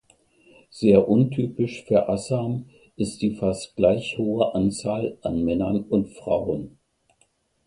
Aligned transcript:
Sehr 0.71 1.07
untypisch 1.07 1.83
für 1.83 2.09
Assam 2.09 2.65
ist 2.95 3.21
die 3.21 3.35
fast 3.35 3.75
gleich 3.75 4.17
hohe 4.17 4.55
Anzahl 4.55 5.19
an 5.21 5.43
Männern 5.45 5.83
und 5.83 6.07
Frauen. 6.09 6.79